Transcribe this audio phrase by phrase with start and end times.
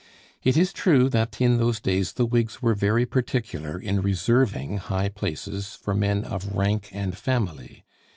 [0.41, 5.09] It is true that in those days the Whigs were very particular in reserving high
[5.09, 7.83] places for men of rank and family.